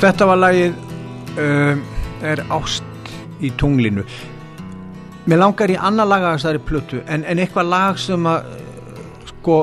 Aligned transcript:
Þetta 0.00 0.26
var 0.30 0.38
lagið 0.40 0.76
um, 1.42 1.80
er 2.24 2.40
ást 2.56 3.10
í 3.44 3.50
tunglinu. 3.60 4.04
Mér 5.28 5.42
langar 5.42 5.68
í 5.68 5.76
annar 5.76 6.08
laga 6.08 6.30
þessari 6.38 6.60
plötu 6.64 7.02
en, 7.04 7.26
en 7.28 7.40
eitthvað 7.42 7.68
lag 7.68 7.98
sem 8.00 8.24
að 8.28 8.46
sko 9.28 9.56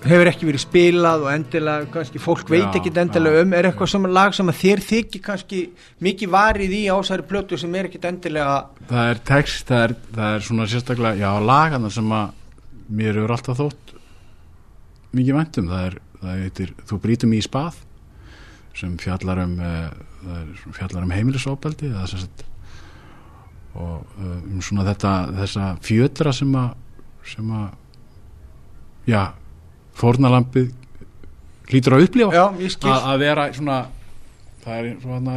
hefur 0.00 0.30
ekki 0.30 0.48
verið 0.48 0.62
spilað 0.64 1.26
og 1.26 1.30
endilega 1.32 1.86
kannski 1.92 2.20
fólk 2.22 2.50
veit 2.50 2.64
Já, 2.64 2.80
ekki 2.80 2.90
endilega 3.02 3.38
já. 3.38 3.44
um. 3.44 3.54
Er 3.54 3.68
eitthvað 3.68 3.92
sem 3.92 4.08
lag 4.10 4.34
sem 4.34 4.50
að 4.50 4.58
þér 4.62 4.82
þykir 4.88 5.22
kannski 5.26 5.60
mikið 6.06 6.32
varið 6.32 6.74
í 6.74 6.80
á 6.90 6.94
þessari 6.96 7.26
plötu 7.28 7.58
sem 7.60 7.76
er 7.78 7.90
ekki 7.90 8.00
endilega 8.10 8.56
það 8.90 9.12
er 9.12 9.22
text, 9.30 9.66
það 9.68 9.84
er, 9.84 9.94
það 10.16 10.34
er 10.34 10.46
svona 10.48 10.66
sérstaklega, 10.72 11.20
já, 11.20 11.30
lagana 11.52 11.92
sem 11.94 12.16
að 12.16 12.34
mér 12.90 13.20
hefur 13.20 13.36
alltaf 13.36 13.60
þótt 13.60 13.94
mikið 15.14 15.38
væntum, 15.38 15.70
það 15.70 15.86
er 15.86 15.96
það 16.20 16.42
heitir, 16.42 16.74
þú 16.90 17.00
brítum 17.04 17.36
í 17.38 17.42
spað 17.44 17.78
sem 18.76 18.94
fjallar 19.00 19.42
um 19.44 19.58
er 19.64 19.90
fjallar 20.76 21.04
um 21.04 21.12
heimilisofbeldi 21.14 21.90
það 21.94 22.06
sem 22.12 22.22
sagt 22.24 22.46
og 23.78 24.02
uh, 24.18 24.36
um 24.50 24.60
svona 24.64 24.86
þetta 24.88 25.14
þessa 25.38 25.66
fjötra 25.86 26.34
sem 26.34 26.54
að 26.58 26.70
sem 27.30 27.50
að 27.54 27.68
já, 29.10 29.22
fórnalampið 29.98 30.70
hlýtur 31.70 31.96
að 31.96 32.06
upplifa. 32.08 32.46
Að 32.90 33.20
vera 33.22 33.48
svona 33.54 33.80
það 34.64 34.78
er 34.78 34.88
svona 35.02 35.36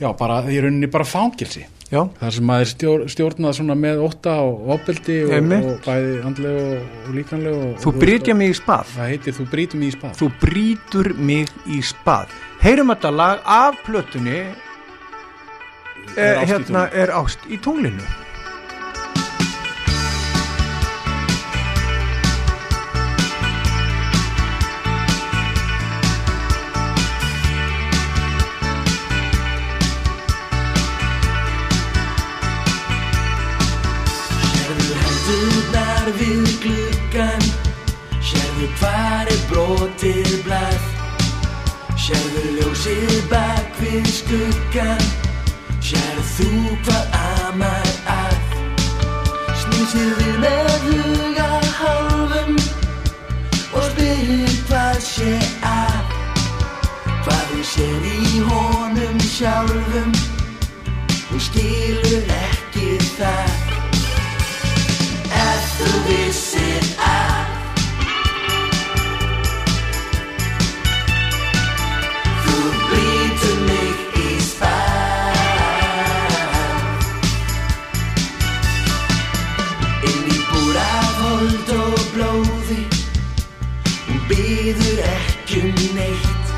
já, 0.00 0.08
bara, 0.18 0.42
í 0.52 0.60
rauninni 0.62 0.90
bara 0.92 1.08
fangilsi 1.08 1.64
Já, 1.86 2.00
þar 2.18 2.34
sem 2.34 2.48
maður 2.48 2.68
stjór, 2.72 3.02
stjórnað 3.12 3.60
með 3.78 4.00
ótta 4.02 4.32
og 4.42 4.72
opeldi 4.74 5.20
og, 5.28 5.52
og 5.54 5.84
bæði 5.84 6.16
andlega 6.26 6.64
og, 6.72 6.88
og 7.04 7.14
líkanlega 7.14 7.68
og, 7.68 7.76
þú 7.84 7.92
brýtja 8.00 8.34
mig 8.34 8.50
í 8.50 8.58
spað. 8.58 8.90
Það 8.96 9.12
heitir 9.12 9.36
þú 9.38 9.48
brítum 9.54 9.86
í 9.86 9.92
spað. 9.94 10.18
Þú 10.18 10.30
brýtur 10.42 11.12
mig 11.30 11.54
í 11.70 11.80
spað. 11.86 12.34
Heyrum 12.64 12.90
þetta 12.90 13.14
lag 13.14 13.50
af 13.56 13.80
plötunni. 13.86 14.42
Er 16.16 16.40
eh, 16.40 16.46
hérna 16.50 16.88
er 16.90 17.14
ást 17.14 17.46
í 17.46 17.60
tunglinu 17.62 18.25
hendurnar 36.06 36.12
við 36.14 36.60
gluggan 36.62 37.42
Sérðu 38.22 38.68
hvar 38.78 39.26
er 39.30 39.40
brotið 39.50 40.42
blað. 40.44 40.84
Sérðu 41.98 42.58
ljósið 42.58 43.28
bak 43.30 43.80
við 43.80 44.06
skuggan 44.06 45.02
Sérðu 45.80 46.22
þú 46.36 46.50
hvað 46.86 47.06
amar 47.46 47.90
að. 48.06 48.38
Snýr 49.62 49.86
sér 49.92 50.12
við 50.20 50.38
með 50.42 50.70
huga 50.86 51.48
hálfum 51.80 52.56
Og 53.74 53.82
spyrir 53.90 54.56
hvað 54.68 55.00
sé 55.02 55.34
að. 55.62 56.14
Hvað 57.26 57.44
hún 57.50 57.64
sér 57.66 58.06
í 58.06 58.42
honum 58.46 59.18
sjálfum 59.20 60.12
Hún 61.30 61.42
skilur 61.42 62.34
ekki 62.38 62.94
það 63.18 63.45
hold 81.36 81.70
og 81.76 82.04
blóði. 82.14 82.78
Hún 84.06 84.20
býður 84.30 85.02
ekki 85.04 85.60
um 85.68 85.82
neitt. 85.96 86.54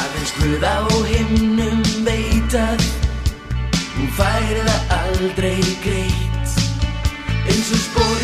Aðeins 0.00 0.34
Guð 0.38 0.66
á 0.68 0.78
himnum 1.08 1.82
veit 2.06 2.58
að 2.58 2.84
Hún 3.94 4.10
færi 4.16 4.62
það 4.66 4.94
aldrei 4.98 5.56
greitt. 5.84 6.56
Eins 7.44 7.70
og 7.76 7.82
spór 7.86 8.23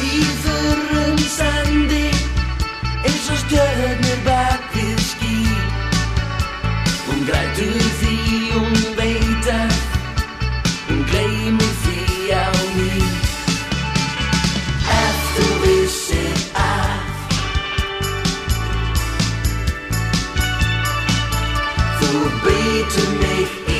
brýtur 22.81 23.13
mig 23.21 23.80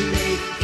Þú 0.00 0.06
brýtur 0.06 0.32
mig 0.32 0.59